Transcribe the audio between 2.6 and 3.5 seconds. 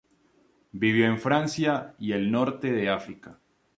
de África.